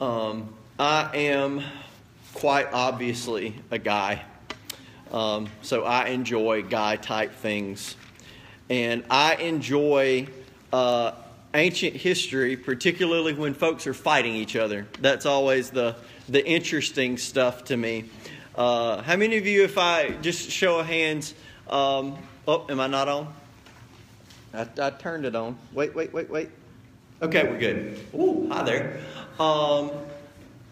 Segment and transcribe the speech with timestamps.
[0.00, 1.60] Um, I am
[2.32, 4.22] quite obviously a guy.
[5.10, 7.96] Um, so I enjoy guy type things.
[8.70, 10.28] And I enjoy
[10.72, 11.12] uh,
[11.52, 14.86] ancient history, particularly when folks are fighting each other.
[15.00, 15.96] That's always the,
[16.28, 18.04] the interesting stuff to me.
[18.54, 21.34] Uh, how many of you, if I just show of hands,
[21.68, 23.34] um, oh, am I not on?
[24.54, 25.58] I, I, turned it on.
[25.72, 26.50] Wait, wait, wait, wait.
[27.20, 27.98] Okay, we're good.
[28.14, 29.00] Ooh, hi there.
[29.40, 29.90] Um,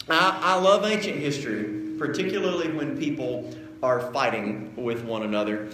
[0.08, 5.70] I, I love ancient history, particularly when people are fighting with one another.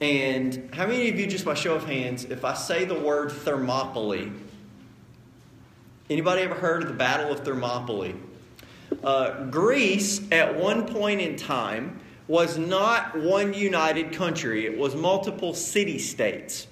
[0.00, 3.32] And how many of you, just by show of hands, if I say the word
[3.32, 4.32] Thermopylae,
[6.08, 8.14] anybody ever heard of the Battle of Thermopylae?
[9.02, 15.52] Uh, Greece, at one point in time, was not one united country, it was multiple
[15.52, 16.66] city states.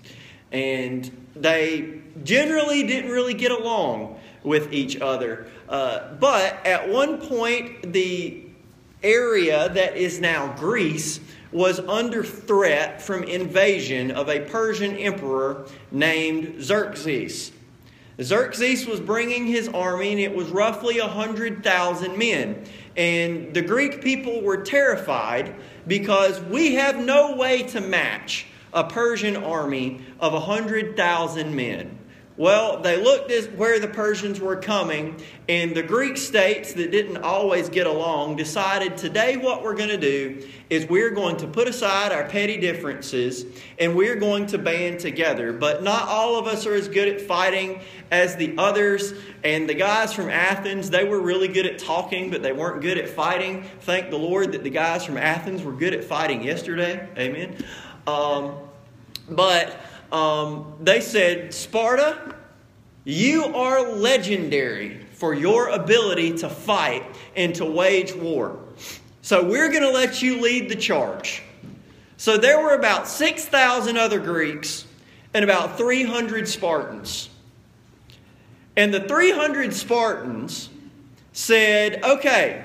[0.53, 5.47] And they generally didn't really get along with each other.
[5.69, 8.45] Uh, but at one point, the
[9.03, 16.63] area that is now Greece was under threat from invasion of a Persian emperor named
[16.63, 17.53] Xerxes.
[18.21, 22.65] Xerxes was bringing his army, and it was roughly 100,000 men.
[22.97, 25.55] And the Greek people were terrified
[25.87, 31.99] because we have no way to match a Persian army of 100,000 men.
[32.39, 37.19] Well, they looked at where the Persians were coming, and the Greek states that didn't
[37.19, 41.69] always get along decided today what we're going to do is we're going to put
[41.69, 43.45] aside our petty differences
[43.79, 45.53] and we're going to band together.
[45.53, 49.13] But not all of us are as good at fighting as the others.
[49.45, 52.97] And the guys from Athens, they were really good at talking, but they weren't good
[52.97, 53.65] at fighting.
[53.81, 57.07] Thank the Lord that the guys from Athens were good at fighting yesterday.
[57.19, 57.63] Amen.
[58.07, 58.55] Um,
[59.29, 62.35] but um, they said, Sparta,
[63.05, 67.05] you are legendary for your ability to fight
[67.37, 68.59] and to wage war.
[69.23, 71.43] So we're going to let you lead the charge.
[72.17, 74.85] So there were about 6,000 other Greeks
[75.35, 77.29] and about 300 Spartans.
[78.77, 80.71] And the 300 Spartans
[81.33, 82.65] said, okay,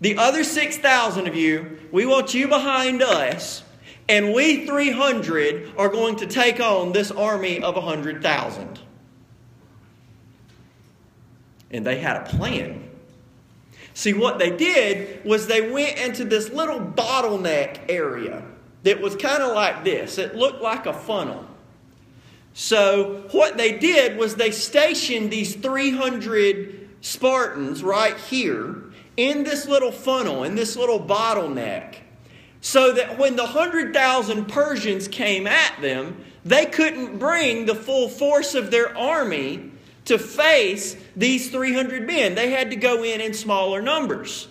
[0.00, 3.62] the other 6,000 of you, we want you behind us
[4.08, 8.80] and we 300 are going to take on this army of 100,000.
[11.70, 12.88] And they had a plan.
[13.92, 18.42] See, what they did was they went into this little bottleneck area
[18.84, 20.16] that was kind of like this.
[20.16, 21.44] It looked like a funnel.
[22.54, 28.84] So, what they did was they stationed these 300 Spartans right here
[29.16, 31.96] in this little funnel, in this little bottleneck
[32.60, 38.54] so that when the 100,000 Persians came at them, they couldn't bring the full force
[38.54, 39.70] of their army
[40.06, 42.34] to face these 300 men.
[42.34, 44.48] They had to go in in smaller numbers.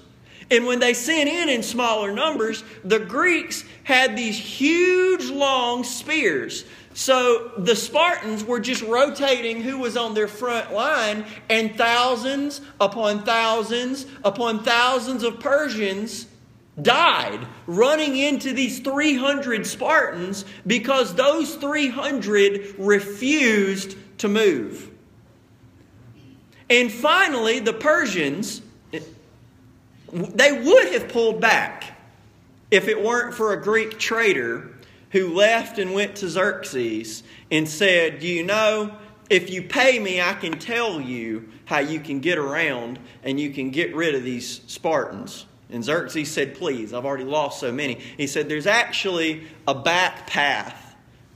[0.49, 6.63] And when they sent in in smaller numbers, the Greeks had these huge long spears.
[6.93, 13.23] So the Spartans were just rotating who was on their front line, and thousands upon
[13.23, 16.27] thousands upon thousands of Persians
[16.81, 24.91] died running into these 300 Spartans because those 300 refused to move.
[26.69, 28.61] And finally, the Persians,
[30.11, 31.97] they would have pulled back
[32.69, 34.71] if it weren't for a Greek traitor
[35.11, 38.97] who left and went to Xerxes and said, You know,
[39.29, 43.51] if you pay me, I can tell you how you can get around and you
[43.51, 45.45] can get rid of these Spartans.
[45.69, 47.95] And Xerxes said, Please, I've already lost so many.
[47.95, 50.87] He said, There's actually a back path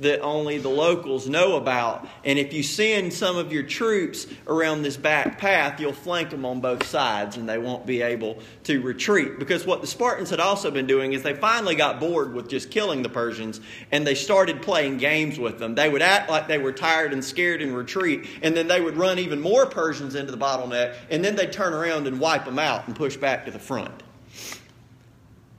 [0.02, 2.08] that only the locals know about.
[2.25, 6.44] And if you send some of your troops around this back path, you'll flank them
[6.44, 9.38] on both sides and they won't be able to retreat.
[9.38, 12.72] Because what the Spartans had also been doing is they finally got bored with just
[12.72, 13.62] killing the Persians
[13.92, 15.75] and they started playing games with them.
[15.75, 18.98] They would act like they were tired and scared and retreat, and then they would
[18.98, 22.57] run even more Persians into the bottleneck, and then they'd turn around and wipe them
[22.57, 24.01] out and push back to the front.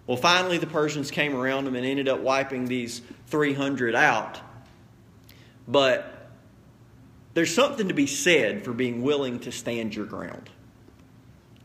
[0.06, 4.40] Well, finally, the Persians came around them and ended up wiping these 300 out.
[5.68, 6.28] But
[7.34, 10.50] there's something to be said for being willing to stand your ground,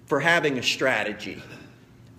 [0.06, 1.42] for having a strategy,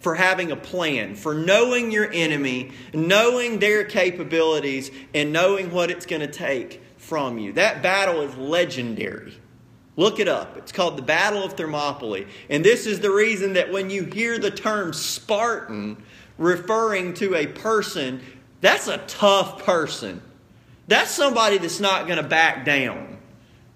[0.00, 6.04] for having a plan, for knowing your enemy, knowing their capabilities, and knowing what it's
[6.04, 7.52] going to take from you.
[7.52, 9.38] That battle is legendary.
[9.98, 10.56] Look it up.
[10.56, 12.28] It's called the Battle of Thermopylae.
[12.48, 16.00] And this is the reason that when you hear the term Spartan
[16.38, 18.20] referring to a person,
[18.60, 20.22] that's a tough person.
[20.86, 23.18] That's somebody that's not going to back down.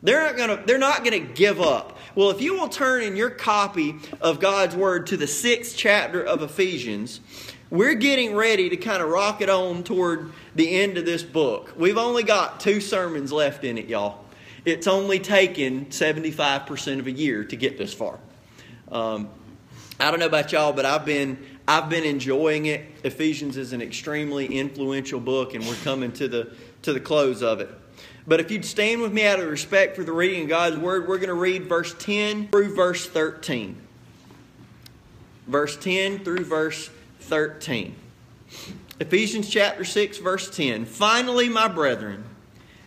[0.05, 1.99] They're not going to they're not going to give up.
[2.15, 6.23] Well, if you will turn in your copy of God's Word to the sixth chapter
[6.23, 7.21] of Ephesians,
[7.69, 11.75] we're getting ready to kind of rocket on toward the end of this book.
[11.77, 14.23] We've only got two sermons left in it, y'all.
[14.65, 18.19] It's only taken 75% of a year to get this far.
[18.91, 19.29] Um,
[19.99, 22.85] I don't know about y'all, but I've been I've been enjoying it.
[23.05, 27.61] Ephesians is an extremely influential book, and we're coming to the to the close of
[27.61, 27.71] it.
[28.27, 31.09] But if you'd stand with me out of respect for the reading of God's Word,
[31.09, 33.77] we're going to read verse 10 through verse 13.
[35.47, 36.89] Verse 10 through verse
[37.21, 37.97] 13.
[39.01, 40.85] Ephesians chapter 6, verse 10.
[40.85, 42.25] Finally, my brethren,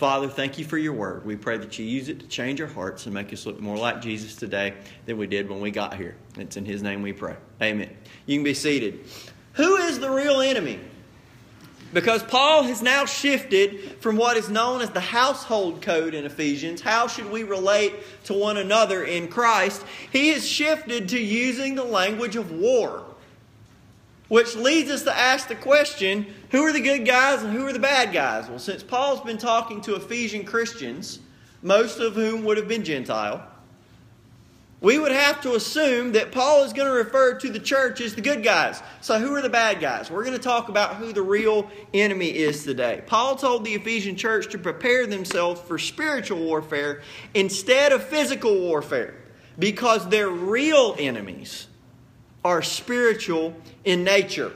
[0.00, 1.26] Father, thank you for your word.
[1.26, 3.76] We pray that you use it to change our hearts and make us look more
[3.76, 4.72] like Jesus today
[5.04, 6.16] than we did when we got here.
[6.38, 7.36] It's in his name we pray.
[7.60, 7.94] Amen.
[8.24, 9.00] You can be seated.
[9.52, 10.80] Who is the real enemy?
[11.92, 16.80] Because Paul has now shifted from what is known as the household code in Ephesians,
[16.80, 17.92] how should we relate
[18.24, 19.84] to one another in Christ?
[20.10, 23.04] He has shifted to using the language of war,
[24.30, 27.72] which leads us to ask the question who are the good guys and who are
[27.72, 28.48] the bad guys?
[28.48, 31.18] Well, since Paul's been talking to Ephesian Christians,
[31.62, 33.44] most of whom would have been Gentile,
[34.80, 38.14] we would have to assume that Paul is going to refer to the church as
[38.14, 38.80] the good guys.
[39.00, 40.12] So, who are the bad guys?
[40.12, 43.02] We're going to talk about who the real enemy is today.
[43.08, 47.02] Paul told the Ephesian church to prepare themselves for spiritual warfare
[47.34, 49.16] instead of physical warfare
[49.58, 51.66] because their real enemies
[52.44, 53.54] are spiritual
[53.84, 54.52] in nature.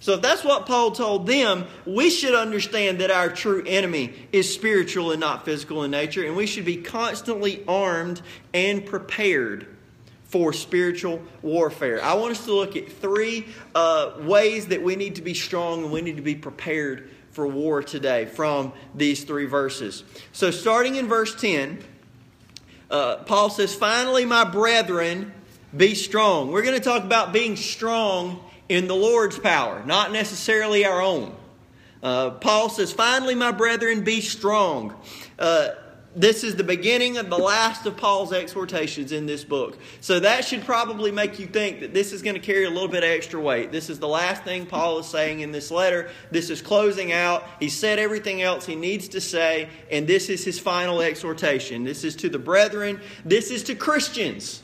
[0.00, 4.52] So, if that's what Paul told them, we should understand that our true enemy is
[4.52, 8.20] spiritual and not physical in nature, and we should be constantly armed
[8.52, 9.66] and prepared
[10.24, 12.04] for spiritual warfare.
[12.04, 15.84] I want us to look at three uh, ways that we need to be strong
[15.84, 20.04] and we need to be prepared for war today from these three verses.
[20.32, 21.78] So, starting in verse 10,
[22.90, 25.32] uh, Paul says, Finally, my brethren,
[25.76, 26.52] be strong.
[26.52, 31.34] We're going to talk about being strong in the Lord's power, not necessarily our own.
[32.02, 34.94] Uh, Paul says, Finally, my brethren, be strong.
[35.38, 35.70] Uh,
[36.16, 39.76] this is the beginning of the last of Paul's exhortations in this book.
[40.00, 42.88] So that should probably make you think that this is going to carry a little
[42.88, 43.72] bit of extra weight.
[43.72, 46.10] This is the last thing Paul is saying in this letter.
[46.30, 47.44] This is closing out.
[47.58, 51.82] He said everything else he needs to say, and this is his final exhortation.
[51.82, 54.62] This is to the brethren, this is to Christians,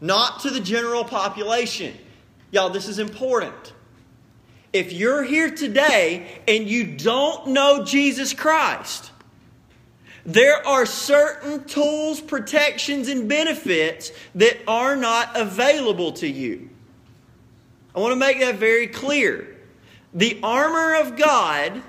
[0.00, 1.94] not to the general population.
[2.50, 3.72] Y'all, this is important.
[4.72, 9.10] If you're here today and you don't know Jesus Christ,
[10.24, 16.68] there are certain tools, protections, and benefits that are not available to you.
[17.94, 19.56] I want to make that very clear.
[20.12, 21.82] The armor of God,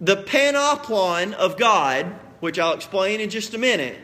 [0.00, 2.06] the panoplon of God,
[2.40, 3.98] which I'll explain in just a minute,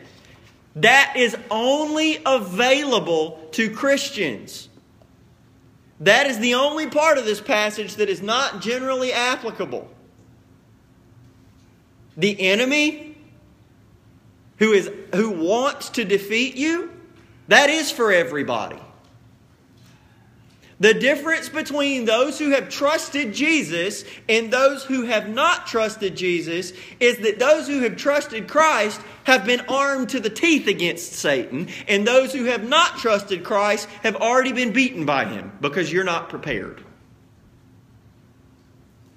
[0.75, 4.69] that is only available to Christians.
[6.01, 9.89] That is the only part of this passage that is not generally applicable.
[12.17, 13.17] The enemy
[14.57, 16.91] who, is, who wants to defeat you,
[17.47, 18.79] that is for everybody.
[20.85, 26.73] The difference between those who have trusted Jesus and those who have not trusted Jesus
[26.99, 31.69] is that those who have trusted Christ have been armed to the teeth against Satan,
[31.87, 36.03] and those who have not trusted Christ have already been beaten by him because you're
[36.03, 36.83] not prepared.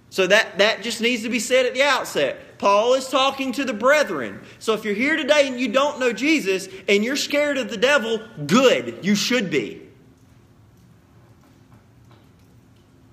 [0.09, 2.57] So that, that just needs to be said at the outset.
[2.57, 4.41] Paul is talking to the brethren.
[4.59, 7.77] So if you're here today and you don't know Jesus and you're scared of the
[7.77, 9.83] devil, good, you should be.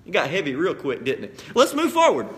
[0.06, 1.44] It got heavy real quick, didn't it?
[1.54, 2.28] Let's move forward.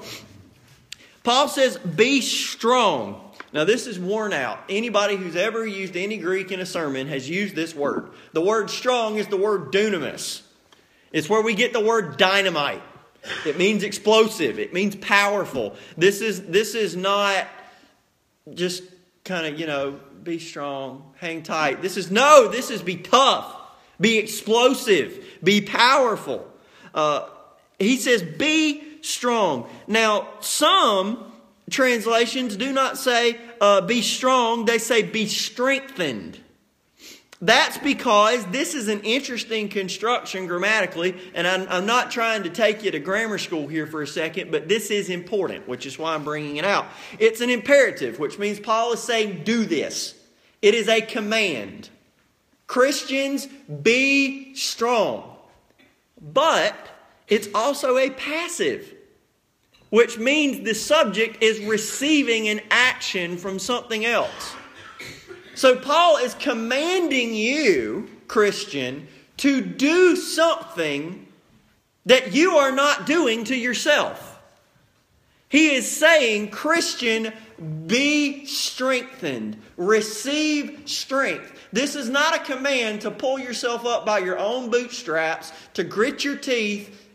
[1.22, 3.24] Paul says, Be strong.
[3.52, 4.60] Now, this is worn out.
[4.68, 8.10] Anybody who's ever used any Greek in a sermon has used this word.
[8.32, 10.42] The word strong is the word dunamis,
[11.12, 12.82] it's where we get the word dynamite.
[13.44, 15.76] It means explosive, it means powerful.
[15.96, 17.46] This is, this is not
[18.54, 18.82] just
[19.24, 21.82] kind of, you know, be strong, hang tight.
[21.82, 23.54] This is no, this is be tough,
[24.00, 26.46] be explosive, be powerful.
[26.94, 27.28] Uh,
[27.78, 29.68] he says, Be strong.
[29.86, 31.32] Now, some
[31.70, 36.38] translations do not say uh, be strong, they say be strengthened.
[37.40, 42.82] That's because this is an interesting construction grammatically, and I'm, I'm, not trying to take
[42.82, 46.14] you to grammar school here for a second, but this is important, which is why
[46.14, 46.86] I'm bringing it out.
[47.20, 50.16] It's an imperative, which means Paul is saying, do this.
[50.62, 51.88] It is a command.
[52.66, 55.36] Christians, be strong.
[56.20, 56.74] But
[57.28, 58.94] it's also a passive,
[59.90, 64.54] which means the subject is receiving an action from something else.
[65.54, 69.08] So Paul is commanding you, Christian,
[69.38, 71.26] to do something
[72.06, 74.40] that you are not doing to yourself.
[75.48, 77.32] He is saying, Christian,
[77.86, 81.52] be strengthened, receive strength.
[81.72, 86.24] This is not a command to pull yourself up by your own bootstraps, to grit
[86.24, 87.07] your teeth.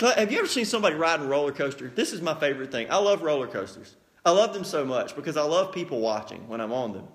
[0.00, 1.90] Have you ever seen somebody riding a roller coaster?
[1.94, 2.90] This is my favorite thing.
[2.90, 3.96] I love roller coasters.
[4.24, 7.08] I love them so much because I love people watching when I'm on them.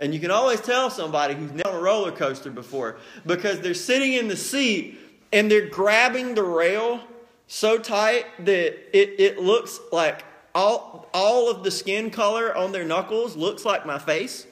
[0.00, 3.74] And you can always tell somebody who's never on a roller coaster before because they're
[3.74, 4.98] sitting in the seat
[5.32, 7.00] and they're grabbing the rail
[7.46, 12.84] so tight that it, it looks like all, all of the skin color on their
[12.84, 14.46] knuckles looks like my face.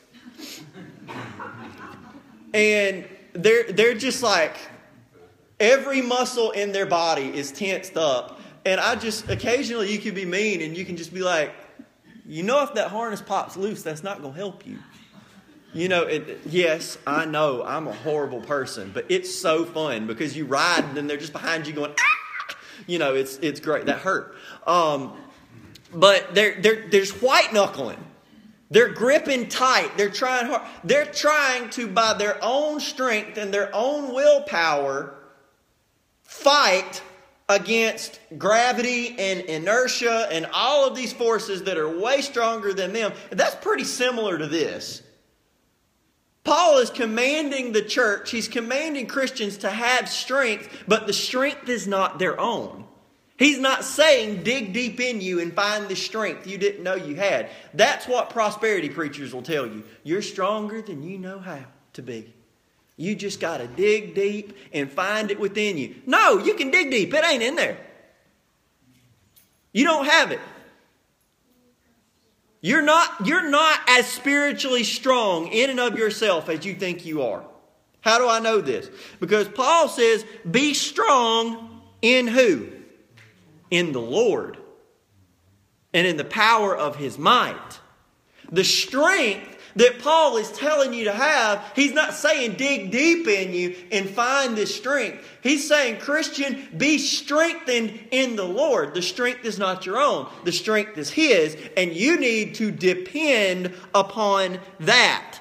[2.55, 4.57] and they're, they're just like,
[5.65, 8.41] every muscle in their body is tensed up.
[8.67, 11.55] And I just, occasionally you can be mean and you can just be like,
[12.27, 14.79] you know, if that harness pops loose, that's not going to help you.
[15.73, 20.37] You know, it, yes, I know I'm a horrible person, but it's so fun because
[20.37, 22.57] you ride and then they're just behind you going, ah!
[22.87, 23.87] You know, it's, it's great.
[23.87, 24.37] That hurt.
[24.67, 25.17] Um,
[25.93, 27.99] but they're, they're, there's white knuckling.
[28.71, 29.97] They're gripping tight.
[29.97, 30.63] They're trying hard.
[30.85, 35.15] They're trying to, by their own strength and their own willpower,
[36.35, 37.01] fight
[37.49, 43.13] against gravity and inertia and all of these forces that are way stronger than them.
[43.31, 45.03] That's pretty similar to this.
[46.43, 51.87] Paul is commanding the church, he's commanding Christians to have strength, but the strength is
[51.87, 52.85] not their own.
[53.39, 57.15] He's not saying dig deep in you and find the strength you didn't know you
[57.15, 57.49] had.
[57.73, 59.85] That's what prosperity preachers will tell you.
[60.03, 61.65] You're stronger than you know how
[61.95, 62.35] to be.
[62.97, 65.97] You just got to dig deep and find it within you.
[66.07, 67.79] No, you can dig deep, it ain't in there.
[69.73, 70.41] You don't have it.
[72.61, 77.23] You're not, you're not as spiritually strong in and of yourself as you think you
[77.23, 77.45] are.
[78.01, 78.89] How do I know this?
[79.21, 82.69] Because Paul says, be strong in who?
[83.71, 84.57] In the Lord
[85.93, 87.81] and in the power of his might.
[88.51, 93.53] The strength that Paul is telling you to have, he's not saying dig deep in
[93.53, 95.27] you and find this strength.
[95.43, 98.95] He's saying, Christian, be strengthened in the Lord.
[98.95, 103.75] The strength is not your own, the strength is His, and you need to depend
[103.95, 105.39] upon that.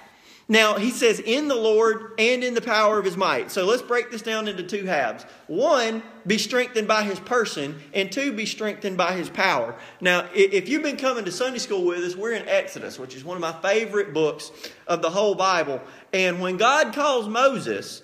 [0.50, 3.50] Now, he says, in the Lord and in the power of his might.
[3.50, 5.26] So let's break this down into two halves.
[5.48, 9.76] One, be strengthened by his person, and two, be strengthened by his power.
[10.02, 13.24] Now, if you've been coming to Sunday school with us, we're in Exodus, which is
[13.24, 14.52] one of my favorite books
[14.86, 15.82] of the whole Bible.
[16.12, 18.03] And when God calls Moses,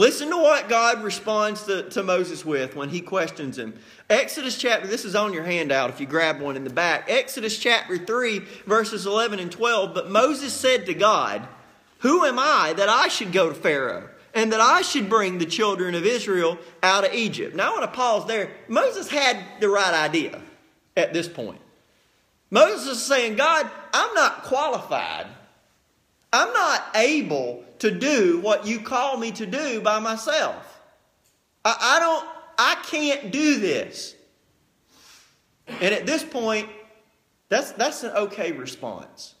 [0.00, 3.74] Listen to what God responds to, to Moses with when he questions him.
[4.08, 7.04] Exodus chapter, this is on your handout if you grab one in the back.
[7.06, 9.92] Exodus chapter 3, verses 11 and 12.
[9.92, 11.46] But Moses said to God,
[11.98, 15.44] Who am I that I should go to Pharaoh and that I should bring the
[15.44, 17.54] children of Israel out of Egypt?
[17.54, 18.52] Now I want to pause there.
[18.68, 20.40] Moses had the right idea
[20.96, 21.60] at this point.
[22.50, 25.26] Moses is saying, God, I'm not qualified.
[26.32, 30.80] I'm not able to do what you call me to do by myself.
[31.64, 34.14] I, I don't, I can't do this.
[35.66, 36.68] And at this point,
[37.48, 39.34] that's, that's an okay response.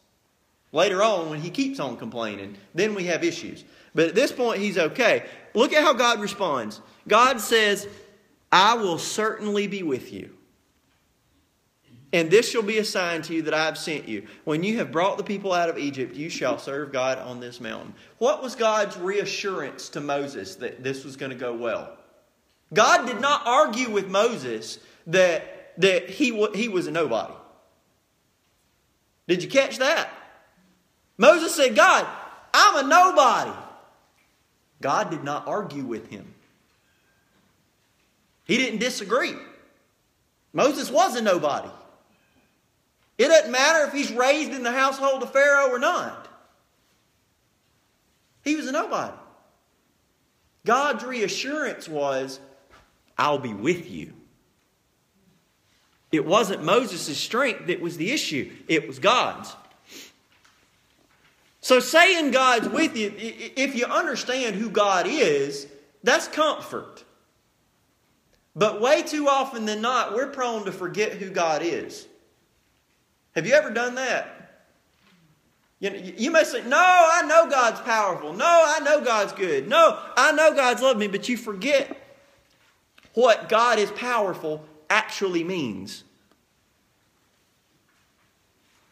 [0.72, 3.64] Later on, when he keeps on complaining, then we have issues.
[3.94, 5.24] But at this point, he's okay.
[5.54, 6.80] Look at how God responds.
[7.08, 7.88] God says,
[8.52, 10.36] I will certainly be with you.
[12.12, 14.26] And this shall be a sign to you that I have sent you.
[14.44, 17.60] When you have brought the people out of Egypt, you shall serve God on this
[17.60, 17.94] mountain.
[18.18, 21.96] What was God's reassurance to Moses that this was going to go well?
[22.74, 27.34] God did not argue with Moses that, that he, he was a nobody.
[29.28, 30.10] Did you catch that?
[31.16, 32.06] Moses said, God,
[32.52, 33.52] I'm a nobody.
[34.80, 36.34] God did not argue with him.
[38.46, 39.34] He didn't disagree.
[40.52, 41.68] Moses was a nobody.
[43.20, 46.26] It doesn't matter if he's raised in the household of Pharaoh or not.
[48.42, 49.12] He was a nobody.
[50.64, 52.40] God's reassurance was,
[53.18, 54.14] I'll be with you.
[56.10, 59.54] It wasn't Moses' strength that was the issue, it was God's.
[61.60, 65.66] So saying God's with you, if you understand who God is,
[66.02, 67.04] that's comfort.
[68.56, 72.06] But way too often than not, we're prone to forget who God is.
[73.34, 74.36] Have you ever done that?
[75.78, 78.32] You, you may say, No, I know God's powerful.
[78.32, 79.68] No, I know God's good.
[79.68, 81.96] No, I know God's loved me, but you forget
[83.14, 86.04] what God is powerful actually means.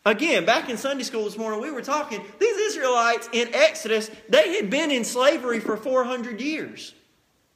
[0.04, 4.56] Again, back in Sunday school this morning, we were talking, these Israelites in Exodus, they
[4.56, 6.94] had been in slavery for 400 years.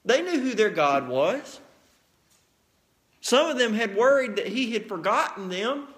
[0.05, 1.61] They knew who their God was.
[3.23, 5.89] Some of them had worried that he had forgotten them.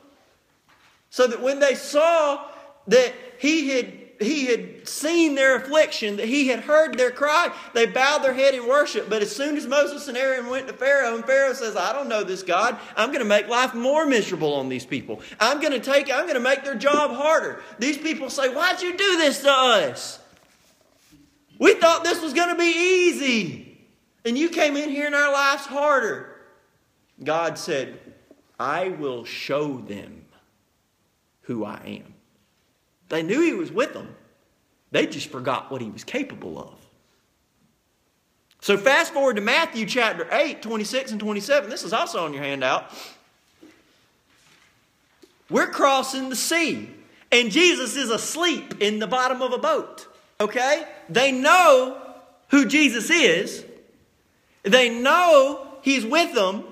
[1.15, 2.45] So that when they saw
[2.89, 7.87] that he had he had seen their affliction, that he had heard their cry, they
[7.87, 9.09] bowed their head in worship.
[9.09, 12.09] But as soon as Moses and Aaron went to Pharaoh, and Pharaoh says, I don't
[12.09, 15.21] know this God, I'm going to make life more miserable on these people.
[15.39, 17.63] I'm going to take, I'm going to make their job harder.
[17.79, 20.19] These people say, Why'd you do this to us?
[21.61, 23.87] We thought this was going to be easy.
[24.25, 26.41] And you came in here and our lives harder.
[27.23, 28.01] God said,
[28.59, 30.24] I will show them
[31.45, 32.15] who I am.
[33.09, 34.15] They knew he was with them.
[34.91, 36.75] They just forgot what he was capable of.
[38.61, 41.69] So fast forward to Matthew chapter 8, 26 and 27.
[41.69, 42.91] This is also on your handout.
[45.51, 46.89] We're crossing the sea,
[47.31, 50.07] and Jesus is asleep in the bottom of a boat.
[50.41, 50.87] Okay?
[51.11, 52.01] They know
[52.49, 53.65] who Jesus is,
[54.63, 56.65] they know he's with them,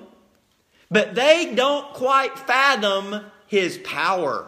[0.89, 4.47] but they don't quite fathom his power.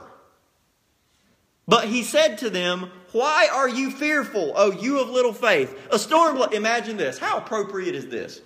[1.67, 5.77] But he said to them, Why are you fearful, O you of little faith?
[5.91, 7.17] A storm, imagine this.
[7.17, 8.41] How appropriate is this?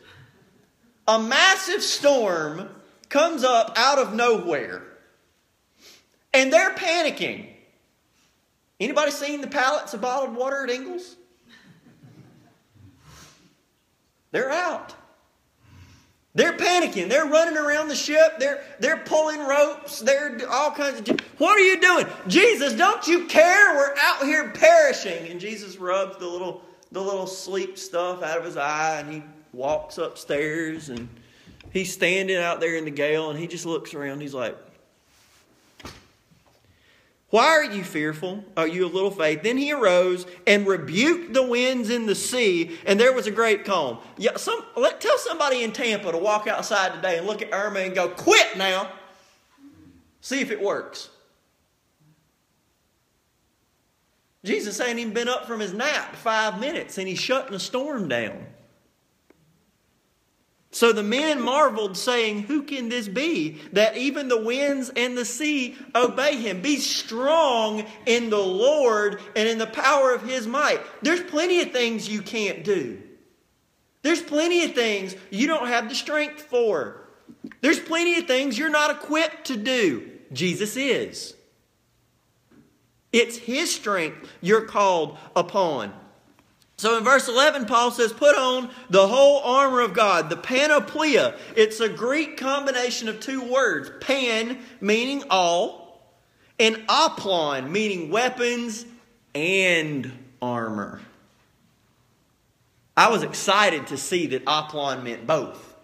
[1.07, 2.69] A massive storm
[3.09, 4.83] comes up out of nowhere,
[6.33, 7.47] and they're panicking.
[8.79, 11.17] Anybody seen the pallets of bottled water at Ingles?
[14.31, 14.93] They're out.
[16.35, 17.09] They're panicking.
[17.09, 18.39] They're running around the ship.
[18.39, 19.99] They're, they're pulling ropes.
[19.99, 21.19] They're all kinds of.
[21.39, 22.05] What are you doing?
[22.27, 23.75] Jesus, don't you care?
[23.75, 25.31] We're out here perishing.
[25.31, 26.61] And Jesus rubs the little,
[26.91, 31.09] the little sleep stuff out of his eye and he walks upstairs and
[31.71, 34.21] he's standing out there in the gale and he just looks around.
[34.21, 34.55] He's like,
[37.29, 38.43] why are you fearful?
[38.57, 39.43] Are you of little faith?
[39.43, 43.65] Then he arose and rebuked the winds in the sea, and there was a great
[43.65, 43.99] calm.
[44.17, 47.81] Yeah, some, let, tell somebody in Tampa to walk outside today and look at Irma
[47.81, 48.91] and go, quit now.
[50.21, 51.09] See if it works.
[54.43, 58.07] Jesus ain't even been up from his nap five minutes, and he's shutting a storm
[58.07, 58.47] down.
[60.71, 65.25] So the men marveled, saying, Who can this be that even the winds and the
[65.25, 66.61] sea obey him?
[66.61, 70.79] Be strong in the Lord and in the power of his might.
[71.01, 73.01] There's plenty of things you can't do.
[74.03, 77.09] There's plenty of things you don't have the strength for.
[77.61, 80.09] There's plenty of things you're not equipped to do.
[80.31, 81.35] Jesus is.
[83.11, 85.93] It's his strength you're called upon.
[86.79, 91.37] So in verse 11, Paul says, Put on the whole armor of God, the panoplia.
[91.57, 96.09] It's a Greek combination of two words pan, meaning all,
[96.57, 98.85] and oplon, meaning weapons
[99.35, 100.09] and
[100.41, 101.01] armor.
[102.95, 105.75] I was excited to see that oplon meant both.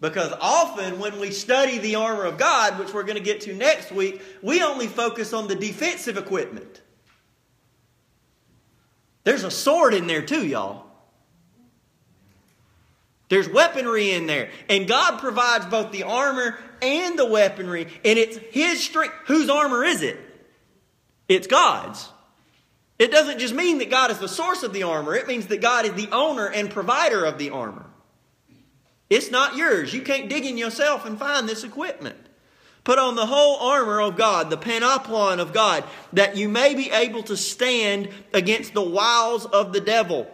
[0.00, 3.54] Because often when we study the armor of God, which we're going to get to
[3.54, 6.80] next week, we only focus on the defensive equipment.
[9.24, 10.86] There's a sword in there too, y'all.
[13.28, 14.50] There's weaponry in there.
[14.68, 17.86] And God provides both the armor and the weaponry.
[18.04, 19.14] And it's His strength.
[19.26, 20.18] Whose armor is it?
[21.28, 22.08] It's God's.
[22.98, 25.62] It doesn't just mean that God is the source of the armor, it means that
[25.62, 27.86] God is the owner and provider of the armor.
[29.08, 29.94] It's not yours.
[29.94, 32.18] You can't dig in yourself and find this equipment.
[32.84, 36.90] Put on the whole armor of God, the panoplon of God, that you may be
[36.90, 40.30] able to stand against the wiles of the devil.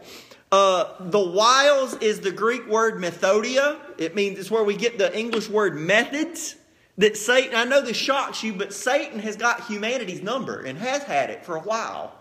[0.52, 3.78] Uh, the wiles is the Greek word methodia.
[3.98, 6.54] It means it's where we get the English word methods.
[6.98, 11.02] That Satan, I know this shocks you, but Satan has got humanity's number and has
[11.02, 12.14] had it for a while.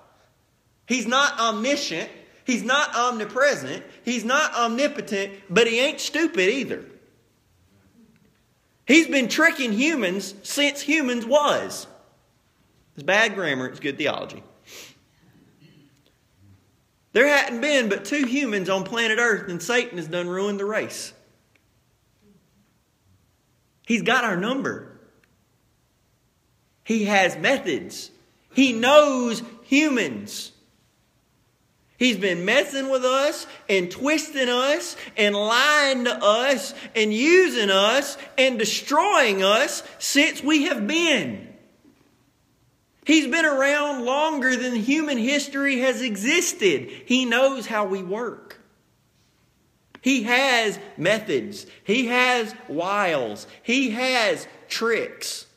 [0.85, 2.09] He's not omniscient.
[2.45, 3.83] He's not omnipresent.
[4.03, 6.83] He's not omnipotent, but he ain't stupid either.
[8.86, 11.88] He's been tricking humans since humans was.
[12.95, 14.43] It's bad grammar, it's good theology.
[17.13, 20.65] There hadn't been but two humans on planet Earth, and Satan has done ruined the
[20.65, 21.13] race.
[23.88, 25.00] He's got our number.
[26.84, 28.12] He has methods.
[28.54, 30.52] He knows humans.
[31.97, 38.17] He's been messing with us and twisting us and lying to us and using us
[38.38, 41.53] and destroying us since we have been.
[43.05, 46.89] He's been around longer than human history has existed.
[47.05, 48.60] He knows how we work.
[50.01, 55.47] He has methods, he has wiles, he has tricks.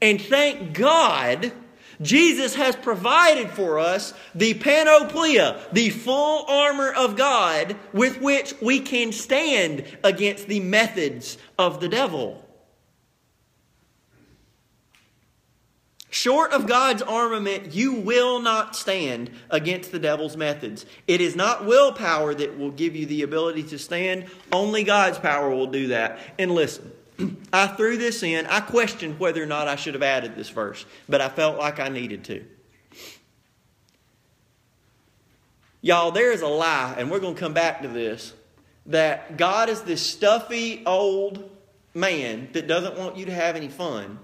[0.00, 1.52] And thank God
[2.02, 8.80] Jesus has provided for us the panoplia, the full armor of God with which we
[8.80, 12.42] can stand against the methods of the devil.
[16.16, 20.86] Short of God's armament, you will not stand against the devil's methods.
[21.06, 25.50] It is not willpower that will give you the ability to stand, only God's power
[25.50, 26.18] will do that.
[26.38, 26.90] And listen,
[27.52, 28.46] I threw this in.
[28.46, 31.80] I questioned whether or not I should have added this verse, but I felt like
[31.80, 32.44] I needed to.
[35.82, 38.34] Y'all, there is a lie, and we're going to come back to this,
[38.86, 41.48] that God is this stuffy old
[41.94, 44.18] man that doesn't want you to have any fun,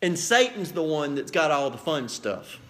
[0.00, 2.60] and Satan's the one that's got all the fun stuff.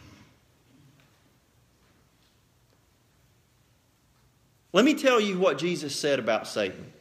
[4.72, 6.92] Let me tell you what Jesus said about Satan.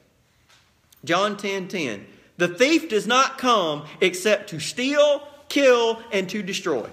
[1.03, 2.05] John 10 10.
[2.37, 6.87] The thief does not come except to steal, kill, and to destroy.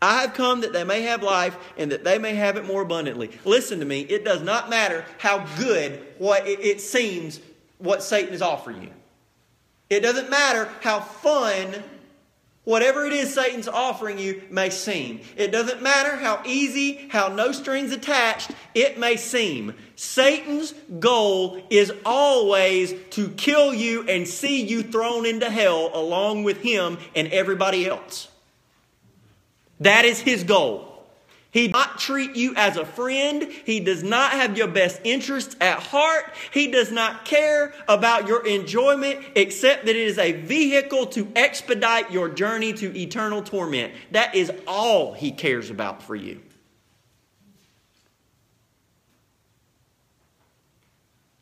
[0.00, 2.82] I have come that they may have life and that they may have it more
[2.82, 3.30] abundantly.
[3.44, 7.40] Listen to me, it does not matter how good what it seems
[7.78, 8.90] what Satan is offering you.
[9.90, 11.82] It doesn't matter how fun
[12.68, 15.22] whatever it is Satan's offering you may seem.
[15.38, 19.72] It doesn't matter how easy, how no strings attached it may seem.
[19.96, 26.58] Satan's goal is always to kill you and see you thrown into hell along with
[26.58, 28.28] him and everybody else.
[29.80, 30.87] That is his goal.
[31.50, 33.50] He does not treat you as a friend.
[33.64, 36.34] He does not have your best interests at heart.
[36.52, 42.10] He does not care about your enjoyment except that it is a vehicle to expedite
[42.10, 43.94] your journey to eternal torment.
[44.10, 46.42] That is all he cares about for you.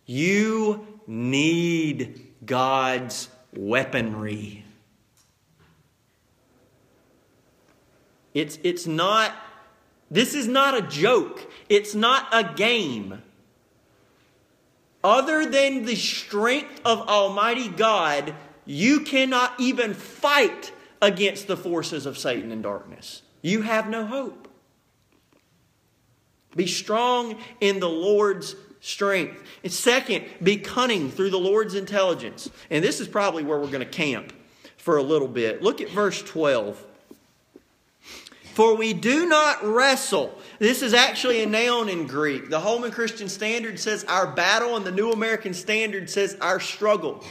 [0.06, 4.64] You need God's weaponry.
[8.34, 9.32] It's, it's not
[10.10, 13.22] this is not a joke, it's not a game.
[15.02, 22.18] Other than the strength of Almighty God, you cannot even fight against the forces of
[22.18, 23.22] Satan and darkness.
[23.42, 24.48] You have no hope.
[26.56, 29.42] Be strong in the Lord's strength.
[29.62, 32.50] And second, be cunning through the Lord's intelligence.
[32.70, 34.32] And this is probably where we're going to camp
[34.76, 35.62] for a little bit.
[35.62, 36.84] Look at verse 12.
[38.56, 40.34] For we do not wrestle.
[40.58, 42.48] This is actually a noun in Greek.
[42.48, 47.22] The Holman Christian Standard says our battle, and the New American Standard says our struggle.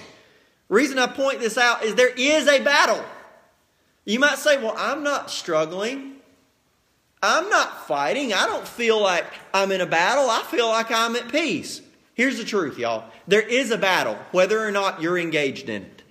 [0.70, 3.04] Reason I point this out is there is a battle.
[4.06, 6.18] You might say, well, I'm not struggling.
[7.24, 8.32] I'm not fighting.
[8.32, 10.30] I don't feel like I'm in a battle.
[10.30, 11.82] I feel like I'm at peace.
[12.14, 13.04] Here's the truth, y'all.
[13.28, 16.04] There is a battle, whether or not you're engaged in it.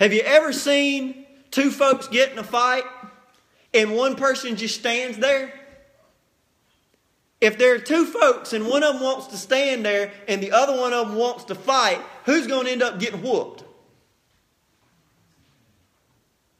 [0.00, 1.19] Have you ever seen
[1.50, 2.84] two folks get in a fight
[3.72, 5.52] and one person just stands there,
[7.40, 10.52] if there are two folks and one of them wants to stand there and the
[10.52, 13.64] other one of them wants to fight, who's going to end up getting whooped?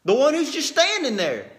[0.04, 1.50] The one who's just standing there.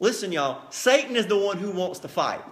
[0.00, 2.42] Listen, y'all, Satan is the one who wants to fight.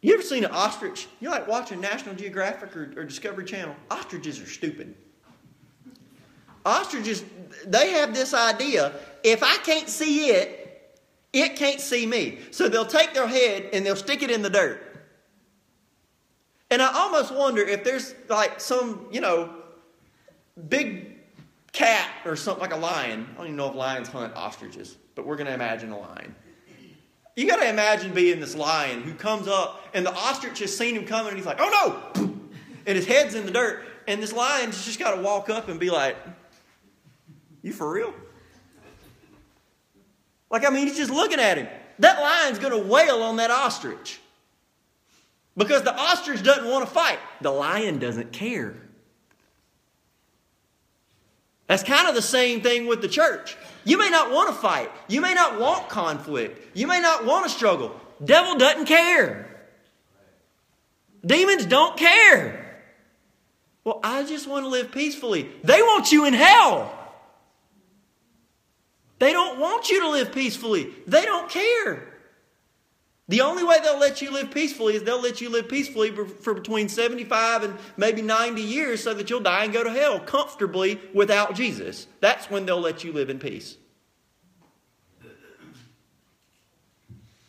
[0.00, 1.08] You ever seen an ostrich?
[1.20, 3.74] You like watching National Geographic or, or Discovery Channel?
[3.90, 4.94] Ostriches are stupid.
[6.64, 7.24] Ostriches,
[7.66, 8.92] they have this idea
[9.24, 10.98] if I can't see it,
[11.32, 12.38] it can't see me.
[12.50, 14.84] So they'll take their head and they'll stick it in the dirt.
[16.70, 19.54] And I almost wonder if there's like some, you know,
[20.68, 21.16] big
[21.72, 23.26] cat or something like a lion.
[23.32, 26.34] I don't even know if lions hunt ostriches, but we're going to imagine a lion.
[27.38, 30.96] You got to imagine being this lion who comes up, and the ostrich has seen
[30.96, 32.24] him coming, and he's like, oh no!
[32.84, 33.84] And his head's in the dirt.
[34.08, 36.16] And this lion's just got to walk up and be like,
[37.62, 38.12] you for real?
[40.50, 41.68] Like, I mean, he's just looking at him.
[42.00, 44.18] That lion's going to wail on that ostrich.
[45.56, 47.20] Because the ostrich doesn't want to fight.
[47.40, 48.74] The lion doesn't care.
[51.68, 53.56] That's kind of the same thing with the church.
[53.84, 54.90] You may not want to fight.
[55.06, 56.76] You may not want conflict.
[56.76, 57.94] You may not want to struggle.
[58.24, 59.44] Devil doesn't care.
[61.24, 62.82] Demons don't care.
[63.84, 65.50] Well, I just want to live peacefully.
[65.62, 66.94] They want you in hell.
[69.18, 70.94] They don't want you to live peacefully.
[71.06, 72.07] They don't care.
[73.28, 76.54] The only way they'll let you live peacefully is they'll let you live peacefully for
[76.54, 80.98] between 75 and maybe 90 years so that you'll die and go to hell comfortably
[81.12, 82.06] without Jesus.
[82.20, 83.76] That's when they'll let you live in peace.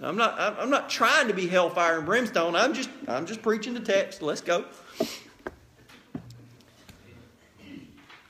[0.01, 2.55] I'm not, I'm not trying to be hellfire and brimstone.
[2.55, 4.21] I'm just, I'm just preaching the text.
[4.21, 4.65] Let's go.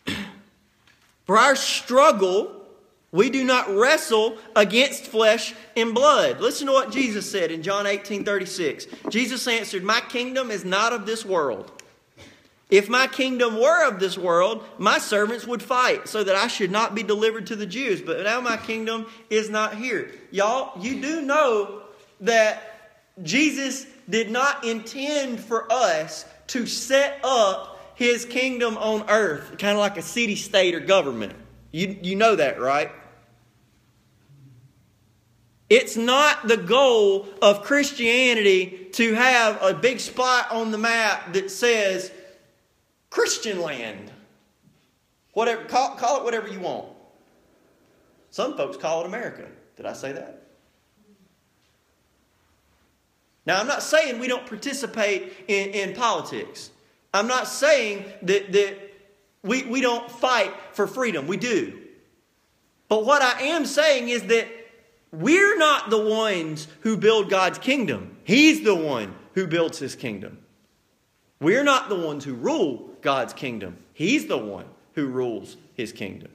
[1.26, 2.59] For our struggle
[3.12, 6.40] we do not wrestle against flesh and blood.
[6.40, 8.88] Listen to what Jesus said in John 18 36.
[9.10, 11.72] Jesus answered, My kingdom is not of this world.
[12.70, 16.70] If my kingdom were of this world, my servants would fight so that I should
[16.70, 18.00] not be delivered to the Jews.
[18.00, 20.12] But now my kingdom is not here.
[20.30, 21.82] Y'all, you do know
[22.22, 22.94] that
[23.24, 29.80] Jesus did not intend for us to set up his kingdom on earth, kind of
[29.80, 31.34] like a city state or government.
[31.72, 32.92] You, you know that, right?
[35.70, 41.52] It's not the goal of Christianity to have a big spot on the map that
[41.52, 42.12] says
[43.10, 44.12] Christian land.
[45.34, 46.88] Whatever, call, call it whatever you want.
[48.32, 49.48] Some folks call it America.
[49.78, 50.44] Did I say that?
[53.46, 56.72] Now, I'm not saying we don't participate in, in politics.
[57.14, 58.78] I'm not saying that, that
[59.44, 61.28] we, we don't fight for freedom.
[61.28, 61.80] We do.
[62.88, 64.48] But what I am saying is that
[65.12, 68.18] we're not the ones who build God's kingdom.
[68.24, 70.40] He's the one who builds his kingdom.
[71.42, 73.78] We're not the ones who rule God's kingdom.
[73.94, 76.32] He's the one who rules his kingdom.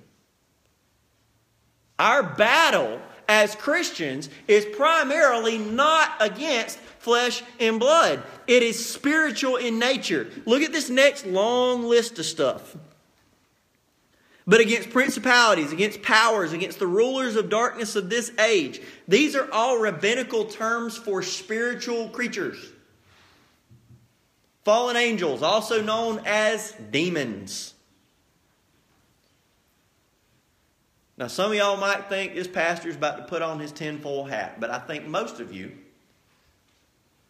[1.99, 9.79] Our battle as Christians is primarily not against flesh and blood, it is spiritual in
[9.79, 10.29] nature.
[10.47, 12.77] Look at this next long list of stuff
[14.47, 18.81] but against principalities, against powers, against the rulers of darkness of this age.
[19.09, 22.73] These are all rabbinical terms for spiritual creatures.
[24.65, 27.75] Fallen angels, also known as demons.
[31.17, 34.25] Now, some of y'all might think this pastor is about to put on his tinfoil
[34.25, 35.73] hat, but I think most of you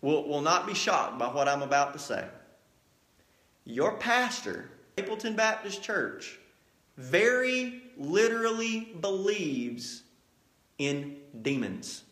[0.01, 2.25] will, will not be shocked by what I'm about to say.
[3.65, 6.39] Your pastor, Mapleton Baptist Church,
[6.97, 10.03] very literally believes
[10.79, 12.05] in demons.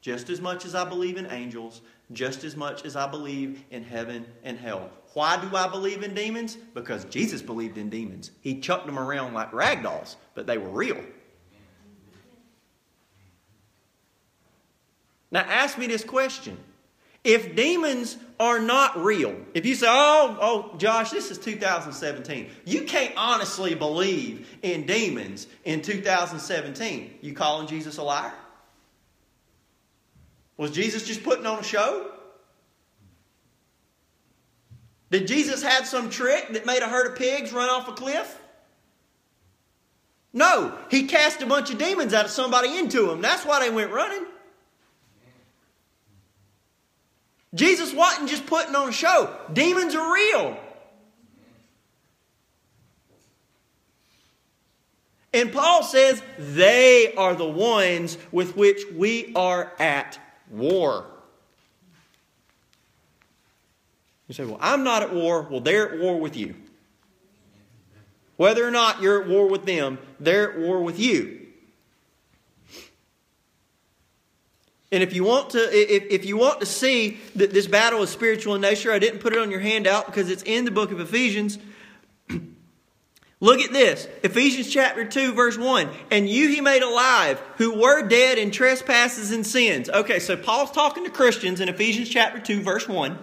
[0.00, 3.82] Just as much as I believe in angels, just as much as I believe in
[3.82, 4.90] heaven and hell.
[5.14, 6.56] Why do I believe in demons?
[6.74, 8.30] Because Jesus believed in demons.
[8.40, 11.02] He chucked them around like rag dolls, but they were real.
[15.30, 16.56] Now, ask me this question
[17.28, 22.84] if demons are not real, if you say, oh, oh, Josh, this is 2017, you
[22.84, 27.18] can't honestly believe in demons in 2017.
[27.20, 28.32] You calling Jesus a liar?
[30.56, 32.10] Was Jesus just putting on a show?
[35.10, 38.40] Did Jesus have some trick that made a herd of pigs run off a cliff?
[40.32, 43.20] No, he cast a bunch of demons out of somebody into them.
[43.20, 44.24] That's why they went running.
[47.58, 50.56] Jesus wasn't just putting on a show, demons are real.
[55.34, 60.18] And Paul says they are the ones with which we are at
[60.50, 61.04] war.
[64.28, 65.42] You say, Well, I'm not at war.
[65.42, 66.54] Well, they're at war with you.
[68.36, 71.47] Whether or not you're at war with them, they're at war with you.
[74.90, 78.10] And if you want to, if, if you want to see that this battle is
[78.10, 80.92] spiritual in nature, I didn't put it on your handout because it's in the book
[80.92, 81.58] of Ephesians.
[83.40, 85.88] Look at this Ephesians chapter 2, verse 1.
[86.10, 89.90] And you he made alive who were dead in trespasses and sins.
[89.90, 93.18] Okay, so Paul's talking to Christians in Ephesians chapter 2, verse 1.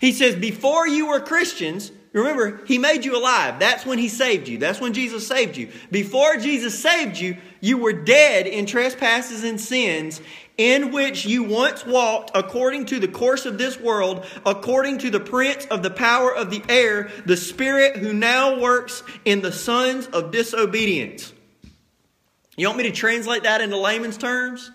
[0.00, 3.60] He says, Before you were Christians, remember, he made you alive.
[3.60, 4.58] That's when he saved you.
[4.58, 5.68] That's when Jesus saved you.
[5.92, 10.20] Before Jesus saved you, you were dead in trespasses and sins,
[10.58, 15.20] in which you once walked according to the course of this world, according to the
[15.20, 20.06] prince of the power of the air, the spirit who now works in the sons
[20.08, 21.32] of disobedience.
[22.56, 24.70] You want me to translate that into layman's terms?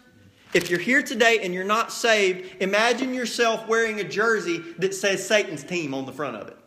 [0.53, 5.27] If you're here today and you're not saved, imagine yourself wearing a jersey that says
[5.27, 6.57] Satan's team on the front of it.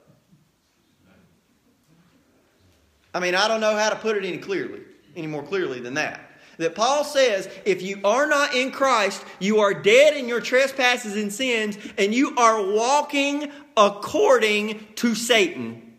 [3.13, 4.83] I mean, I don't know how to put it any clearly,
[5.17, 6.30] any more clearly than that.
[6.61, 11.17] That Paul says if you are not in Christ, you are dead in your trespasses
[11.17, 15.97] and sins, and you are walking according to Satan.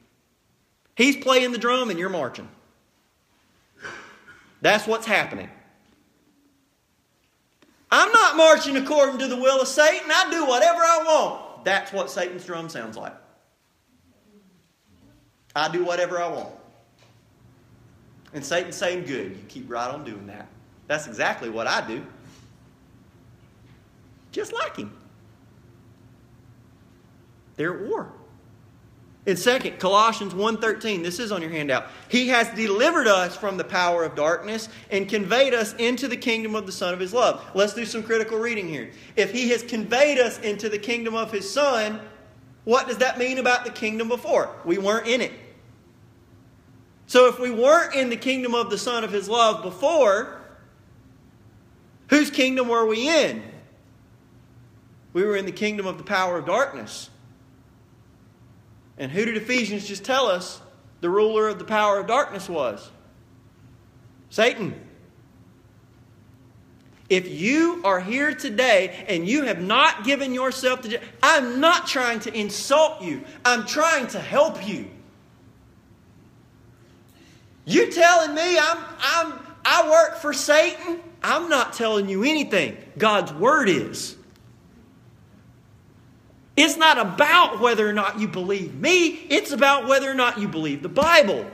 [0.96, 2.48] He's playing the drum and you're marching.
[4.62, 5.50] That's what's happening.
[7.90, 10.10] I'm not marching according to the will of Satan.
[10.14, 11.66] I do whatever I want.
[11.66, 13.16] That's what Satan's drum sounds like.
[15.56, 16.50] I do whatever I want.
[18.34, 20.48] And Satan's saying, Good, you keep right on doing that.
[20.92, 22.06] That's exactly what I do.
[24.34, 24.92] Just like him.
[27.56, 28.12] They're at war.
[29.26, 31.88] In second, Colossians 1:13, this is on your handout.
[32.10, 36.56] He has delivered us from the power of darkness and conveyed us into the kingdom
[36.56, 37.42] of the Son of his love.
[37.54, 38.92] Let's do some critical reading here.
[39.16, 42.02] If he has conveyed us into the kingdom of his son,
[42.66, 44.50] what does that mean about the kingdom before?
[44.66, 45.32] We weren't in it.
[47.08, 50.41] So if we weren't in the kingdom of the Son of his love before,
[52.12, 53.42] whose kingdom were we in?
[55.14, 57.10] We were in the kingdom of the power of darkness.
[59.00, 60.62] And who did Ephesians just tell us
[61.00, 62.92] the ruler of the power of darkness was?
[64.30, 64.80] Satan.
[67.10, 72.20] If you are here today and you have not given yourself to, I'm not trying
[72.22, 73.24] to insult you.
[73.44, 74.90] I'm trying to help you.
[77.66, 81.00] You telling me I'm, I'm, I work for Satan?
[81.24, 82.78] I'm not telling you anything.
[82.98, 84.18] God's word is.
[86.58, 90.48] It's not about whether or not you believe me, it's about whether or not you
[90.48, 91.50] believe the Bible.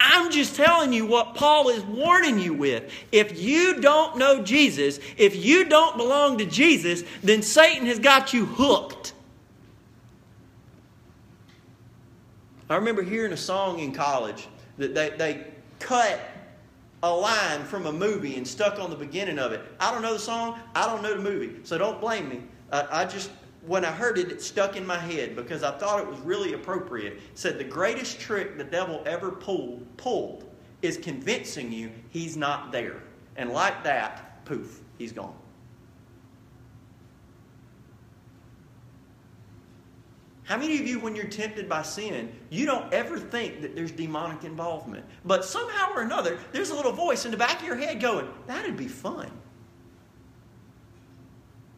[0.00, 2.92] I'm just telling you what Paul is warning you with.
[3.10, 8.34] If you don't know Jesus, if you don't belong to Jesus, then Satan has got
[8.34, 9.14] you hooked.
[12.68, 14.46] I remember hearing a song in college
[14.78, 15.46] that they, they
[15.84, 16.20] cut
[17.02, 19.60] a line from a movie and stuck on the beginning of it.
[19.78, 22.40] I don't know the song, I don't know the movie, so don't blame me.
[22.72, 23.30] I, I just,
[23.66, 26.54] when I heard it, it stuck in my head because I thought it was really
[26.54, 27.14] appropriate.
[27.14, 32.72] It said, The greatest trick the devil ever pulled, pulled is convincing you he's not
[32.72, 33.02] there.
[33.36, 35.34] And like that, poof, he's gone.
[40.44, 43.90] How many of you, when you're tempted by sin, you don't ever think that there's
[43.90, 45.04] demonic involvement?
[45.24, 48.28] But somehow or another, there's a little voice in the back of your head going,
[48.46, 49.30] That'd be fun.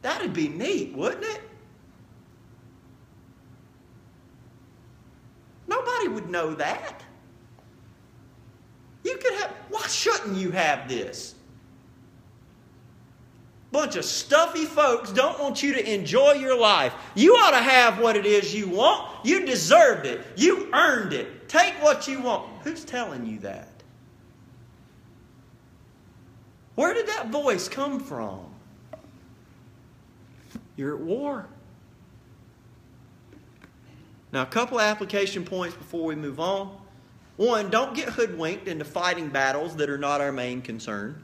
[0.01, 1.41] That'd be neat, wouldn't it?
[5.67, 7.01] Nobody would know that.
[9.03, 11.35] You could have, why shouldn't you have this?
[13.77, 16.95] Bunch of stuffy folks don't want you to enjoy your life.
[17.13, 19.07] You ought to have what it is you want.
[19.23, 20.25] You deserved it.
[20.35, 21.47] You earned it.
[21.47, 22.49] Take what you want.
[22.63, 23.69] Who's telling you that?
[26.73, 28.39] Where did that voice come from?
[30.75, 31.45] You're at war.
[34.31, 36.75] Now, a couple application points before we move on.
[37.35, 41.21] One, don't get hoodwinked into fighting battles that are not our main concern.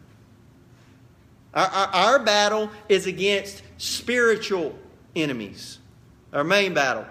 [1.53, 4.75] Our, our, our, battle is against spiritual
[5.15, 5.79] enemies,
[6.31, 7.05] our main battle.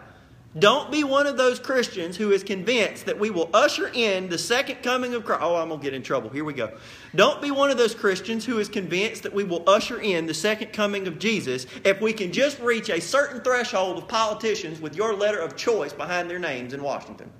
[0.59, 4.37] Don't be one of those Christians who is convinced that we will usher in the
[4.37, 5.40] second coming of Christ.
[5.42, 6.28] Oh, I'm going to get in trouble.
[6.28, 6.76] Here we go.
[7.14, 10.35] Don't be one of those Christians who is convinced that we will usher in the
[10.35, 14.94] second coming of Jesus if we can just reach a certain threshold of politicians with
[14.94, 17.31] your letter of choice behind their names in Washington.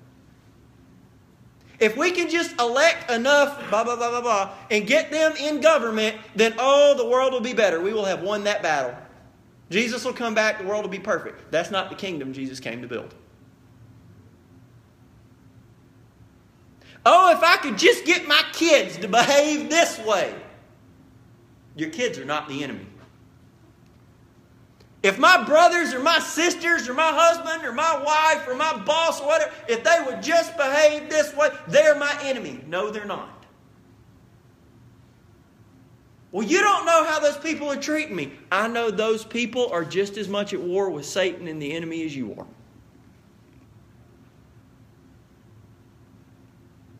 [1.79, 5.59] If we can just elect enough, blah, blah, blah, blah, blah, and get them in
[5.59, 7.81] government, then, oh, the world will be better.
[7.81, 8.95] We will have won that battle.
[9.69, 11.51] Jesus will come back, the world will be perfect.
[11.51, 13.13] That's not the kingdom Jesus came to build.
[17.05, 20.33] Oh, if I could just get my kids to behave this way.
[21.75, 22.85] Your kids are not the enemy.
[25.03, 29.19] If my brothers or my sisters or my husband or my wife or my boss
[29.19, 32.63] or whatever, if they would just behave this way, they're my enemy.
[32.67, 33.45] No, they're not.
[36.31, 38.31] Well, you don't know how those people are treating me.
[38.49, 42.05] I know those people are just as much at war with Satan and the enemy
[42.05, 42.47] as you are.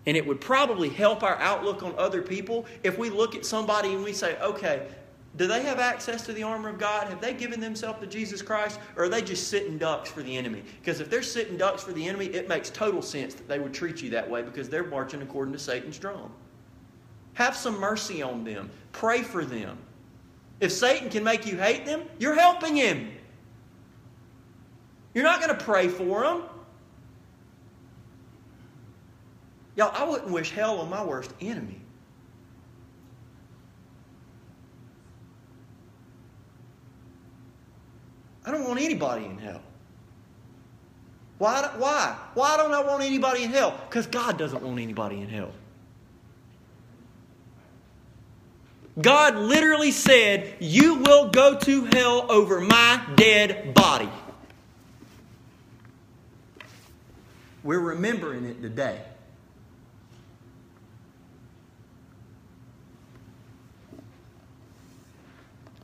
[0.05, 3.93] And it would probably help our outlook on other people if we look at somebody
[3.93, 4.87] and we say, okay,
[5.35, 7.07] do they have access to the armor of God?
[7.07, 8.79] Have they given themselves to Jesus Christ?
[8.95, 10.61] Or are they just sitting ducks for the enemy?
[10.79, 13.73] Because if they're sitting ducks for the enemy, it makes total sense that they would
[13.73, 16.31] treat you that way because they're marching according to Satan's drum.
[17.33, 18.69] Have some mercy on them.
[18.91, 19.77] Pray for them.
[20.59, 23.11] If Satan can make you hate them, you're helping him.
[25.15, 26.43] You're not going to pray for them.
[29.75, 31.82] Y'all, I wouldn't wish hell on my worst enemy.
[38.45, 39.61] I don't want anybody in hell.
[41.37, 41.69] Why?
[41.77, 42.15] Why?
[42.33, 43.79] Why don't I want anybody in hell?
[43.89, 45.51] Because God doesn't want anybody in hell.
[49.01, 54.09] God literally said, You will go to hell over my dead body.
[57.63, 59.01] We're remembering it today.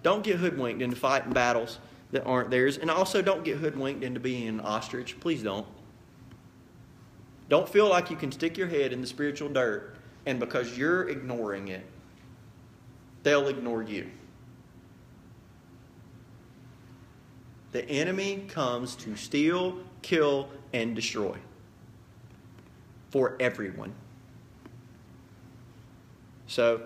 [0.03, 1.79] Don't get hoodwinked into fighting battles
[2.11, 2.77] that aren't theirs.
[2.77, 5.19] And also, don't get hoodwinked into being an ostrich.
[5.19, 5.67] Please don't.
[7.49, 9.95] Don't feel like you can stick your head in the spiritual dirt,
[10.25, 11.83] and because you're ignoring it,
[13.23, 14.09] they'll ignore you.
[17.71, 21.37] The enemy comes to steal, kill, and destroy
[23.09, 23.93] for everyone.
[26.47, 26.81] So,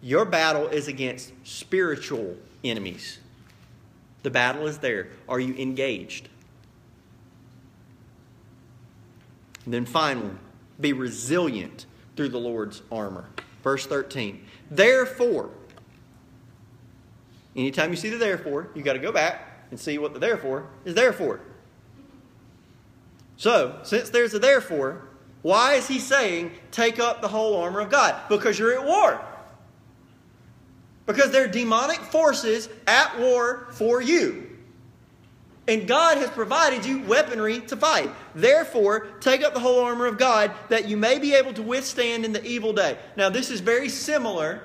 [0.00, 3.18] your battle is against spiritual enemies.
[4.22, 5.08] The battle is there.
[5.28, 6.28] Are you engaged?
[9.64, 10.34] And then finally,
[10.80, 13.26] be resilient through the Lord's armor.
[13.62, 14.44] Verse 13.
[14.70, 15.50] Therefore,
[17.54, 20.68] anytime you see the therefore, you got to go back and see what the therefore
[20.84, 21.40] is there for.
[23.36, 25.08] So, since there's a therefore,
[25.42, 28.28] why is he saying take up the whole armor of God?
[28.28, 29.24] Because you're at war.
[31.08, 34.46] Because there are demonic forces at war for you.
[35.66, 38.10] And God has provided you weaponry to fight.
[38.34, 42.26] Therefore, take up the whole armor of God that you may be able to withstand
[42.26, 42.98] in the evil day.
[43.16, 44.62] Now, this is very similar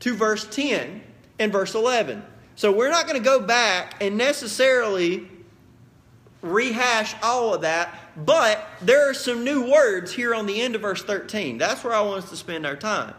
[0.00, 1.02] to verse 10
[1.38, 2.24] and verse 11.
[2.56, 5.28] So, we're not going to go back and necessarily
[6.42, 10.80] rehash all of that, but there are some new words here on the end of
[10.80, 11.58] verse 13.
[11.58, 13.14] That's where I want us to spend our time.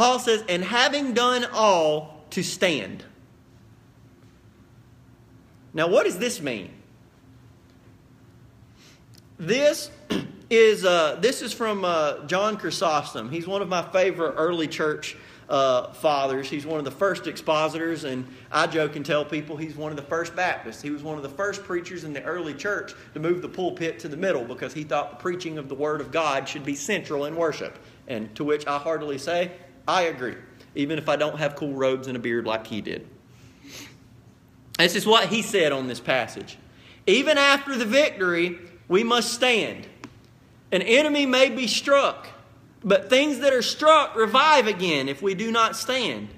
[0.00, 3.04] Paul says, and having done all to stand.
[5.74, 6.70] Now, what does this mean?
[9.38, 9.90] This
[10.48, 13.30] is, uh, this is from uh, John Chrysostom.
[13.30, 15.18] He's one of my favorite early church
[15.50, 16.48] uh, fathers.
[16.48, 19.96] He's one of the first expositors, and I joke and tell people he's one of
[19.96, 20.80] the first Baptists.
[20.80, 23.98] He was one of the first preachers in the early church to move the pulpit
[23.98, 26.74] to the middle because he thought the preaching of the Word of God should be
[26.74, 27.78] central in worship.
[28.08, 29.52] And to which I heartily say,
[29.86, 30.36] I agree,
[30.74, 33.06] even if I don't have cool robes and a beard like he did.
[34.78, 36.56] This is what he said on this passage.
[37.06, 38.58] Even after the victory,
[38.88, 39.86] we must stand.
[40.72, 42.28] An enemy may be struck,
[42.82, 46.28] but things that are struck revive again if we do not stand.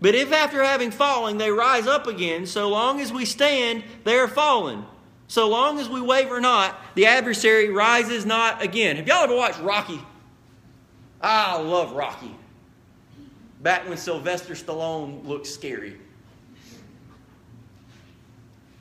[0.00, 4.18] But if after having fallen they rise up again, so long as we stand, they
[4.18, 4.84] are fallen.
[5.28, 8.96] So long as we waver not, the adversary rises not again.
[8.96, 10.00] Have y'all ever watched Rocky?
[11.20, 12.34] I love Rocky.
[13.66, 15.96] Back when Sylvester Stallone looked scary.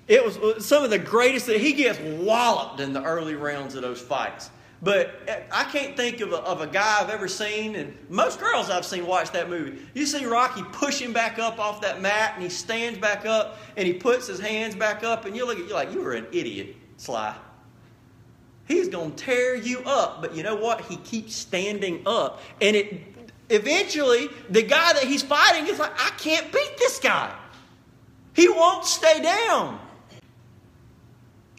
[0.08, 1.48] It was uh, some of the greatest.
[1.48, 4.52] That he gets walloped in the early rounds of those fights.
[4.84, 8.40] But uh, I can't think of a, of a guy I've ever seen, and most
[8.40, 9.80] girls I've seen watch that movie.
[9.96, 13.58] You see Rocky push him back up off that mat, and he stands back up,
[13.78, 16.14] and he puts his hands back up, and you look at you like you were
[16.14, 17.36] an idiot, Sly.
[18.68, 20.82] He's going to tear you up, but you know what?
[20.82, 23.15] He keeps standing up, and it
[23.50, 27.34] eventually the guy that he's fighting is like, I can't beat this guy.
[28.34, 29.80] He won't stay down.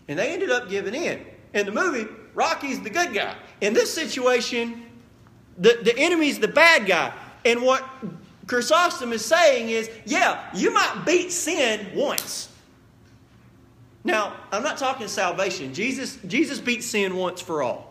[0.08, 1.24] And they ended up giving in.
[1.54, 3.34] In the movie, Rocky's the good guy.
[3.60, 4.84] In this situation,
[5.58, 7.12] the, the enemy's the bad guy.
[7.44, 7.82] And what
[8.46, 12.50] Chrysostom is saying is, yeah, you might beat sin once.
[14.04, 15.74] Now, I'm not talking salvation.
[15.74, 17.85] Jesus, Jesus beat sin once for all.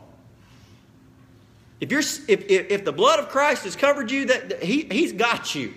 [1.82, 4.84] If, you're, if, if, if the blood of Christ has covered you, that, that he,
[4.84, 5.74] he's got you.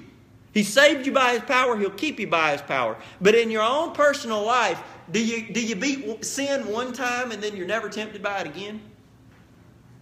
[0.55, 2.97] He saved you by his power, he'll keep you by his power.
[3.21, 4.81] But in your own personal life,
[5.11, 8.47] do you, do you beat sin one time and then you're never tempted by it
[8.47, 8.81] again?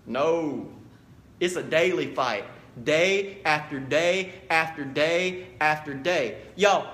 [0.06, 0.68] No.
[1.40, 2.44] It's a daily fight.
[2.84, 6.42] Day after day after day after day.
[6.56, 6.86] Y'all,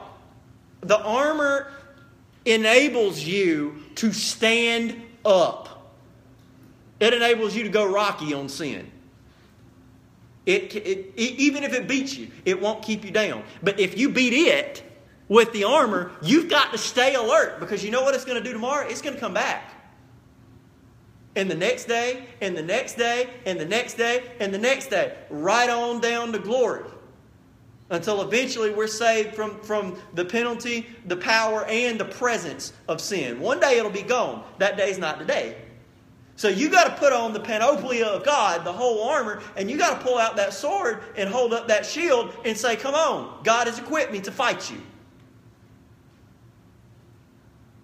[0.81, 1.73] the armor
[2.45, 5.82] enables you to stand up.
[7.03, 8.91] It enables you to go rocky on sin.
[10.47, 13.43] It, it, even if it beats you, it won't keep you down.
[13.63, 14.83] But if you beat it,
[15.29, 18.45] with the armor, you've got to stay alert because you know what it's going to
[18.45, 18.87] do tomorrow?
[18.87, 19.73] It's going to come back.
[21.35, 24.91] And the next day, and the next day, and the next day, and the next
[24.91, 26.85] day, right on down to glory.
[27.89, 33.41] Until eventually we're saved from, from the penalty, the power, and the presence of sin.
[33.41, 34.45] One day it'll be gone.
[34.59, 35.57] That day's not today.
[36.37, 39.77] So you got to put on the panoply of God, the whole armor, and you
[39.77, 43.43] got to pull out that sword and hold up that shield and say, Come on,
[43.45, 44.81] God has equipped me to fight you.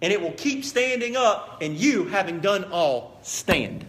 [0.01, 3.85] And it will keep standing up, and you, having done all, stand.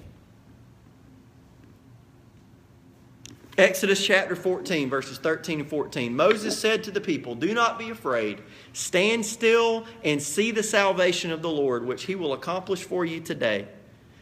[3.59, 6.15] Exodus chapter 14, verses 13 and 14.
[6.15, 8.41] Moses said to the people, Do not be afraid.
[8.73, 13.19] Stand still and see the salvation of the Lord, which he will accomplish for you
[13.19, 13.67] today.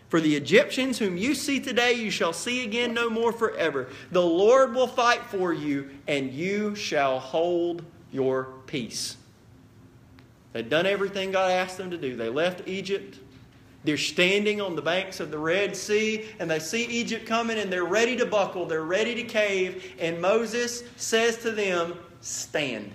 [0.09, 3.89] For the Egyptians whom you see today, you shall see again no more forever.
[4.11, 9.17] The Lord will fight for you, and you shall hold your peace.
[10.53, 12.15] They'd done everything God asked them to do.
[12.15, 13.19] They left Egypt.
[13.83, 17.71] They're standing on the banks of the Red Sea, and they see Egypt coming, and
[17.71, 18.65] they're ready to buckle.
[18.65, 19.93] They're ready to cave.
[19.99, 22.91] And Moses says to them, Stand.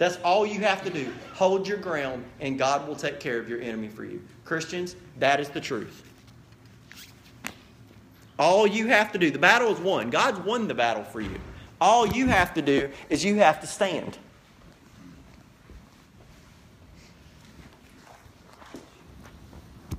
[0.00, 1.12] That's all you have to do.
[1.34, 4.22] Hold your ground, and God will take care of your enemy for you.
[4.46, 6.02] Christians, that is the truth.
[8.38, 10.08] All you have to do, the battle is won.
[10.08, 11.38] God's won the battle for you.
[11.82, 14.16] All you have to do is you have to stand.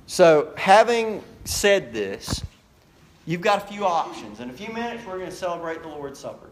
[0.06, 2.42] So, having said this,
[3.24, 4.40] you've got a few options.
[4.40, 6.50] In a few minutes, we're going to celebrate the Lord's Supper.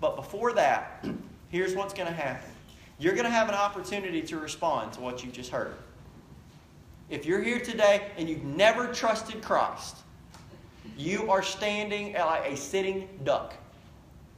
[0.00, 1.06] But before that,
[1.50, 2.55] here's what's going to happen
[2.98, 5.74] you're going to have an opportunity to respond to what you just heard.
[7.08, 9.96] If you're here today and you've never trusted Christ,
[10.96, 13.54] you are standing like a sitting duck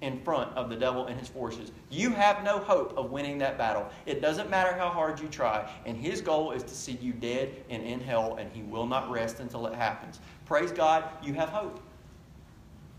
[0.01, 1.73] in front of the devil and his forces.
[1.91, 3.89] You have no hope of winning that battle.
[4.07, 7.65] It doesn't matter how hard you try, and his goal is to see you dead
[7.69, 10.21] and in hell, and he will not rest until it happens.
[10.47, 11.81] Praise God, you have hope.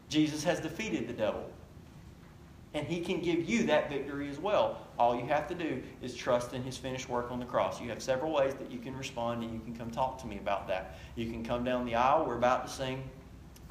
[0.09, 1.49] Jesus has defeated the devil.
[2.73, 4.85] And he can give you that victory as well.
[4.99, 7.81] All you have to do is trust in his finished work on the cross.
[7.81, 10.37] You have several ways that you can respond, and you can come talk to me
[10.37, 10.99] about that.
[11.15, 12.25] You can come down the aisle.
[12.27, 13.03] We're about to sing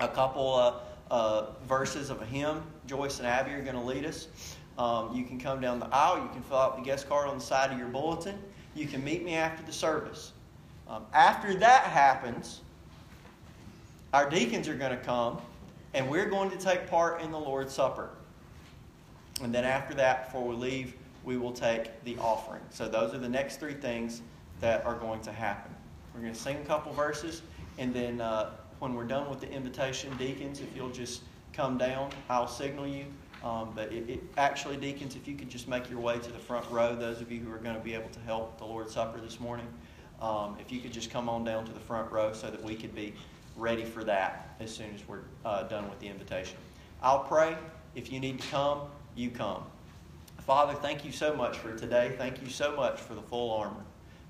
[0.01, 0.75] a couple uh,
[1.13, 2.63] uh, verses of a hymn.
[2.87, 4.29] Joyce and Abby are going to lead us.
[4.79, 6.23] Um, you can come down the aisle.
[6.23, 8.39] You can fill out the guest card on the side of your bulletin.
[8.75, 10.33] You can meet me after the service.
[10.89, 12.63] Um, after that happens,
[14.13, 15.41] our deacons are going to come,
[15.95, 18.11] and we're going to take part in the Lord's Supper.
[19.43, 22.63] And then after that, before we leave, we will take the offering.
[22.71, 24.23] So those are the next three things
[24.61, 25.75] that are going to happen.
[26.15, 27.43] We're going to sing a couple verses,
[27.79, 31.23] and then uh, when we're done with the invitation, deacons, if you'll just
[31.53, 33.05] come down, I'll signal you.
[33.45, 36.39] Um, but it, it, actually, deacons, if you could just make your way to the
[36.39, 38.95] front row, those of you who are going to be able to help the Lord's
[38.95, 39.69] Supper this morning,
[40.21, 42.75] um, if you could just come on down to the front row so that we
[42.75, 43.15] could be
[43.57, 46.57] ready for that as soon as we're uh, done with the invitation.
[47.01, 47.57] I'll pray.
[47.95, 48.81] If you need to come,
[49.19, 49.65] you come.
[50.47, 52.15] Father, thank you so much for today.
[52.17, 53.85] Thank you so much for the full armor.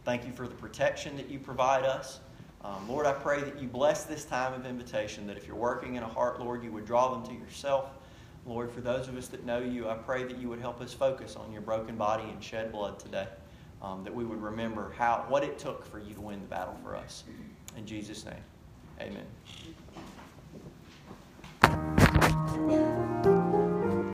[0.04, 2.20] Thank you for the protection that you provide us.
[2.64, 5.94] Um, Lord, I pray that you bless this time of invitation, that if you're working
[5.94, 7.90] in a heart, Lord, you would draw them to yourself.
[8.46, 10.92] Lord, for those of us that know you, I pray that you would help us
[10.92, 13.28] focus on your broken body and shed blood today,
[13.82, 16.76] um, that we would remember how, what it took for you to win the battle
[16.82, 17.24] for us.
[17.76, 18.34] In Jesus' name,
[19.00, 19.26] amen.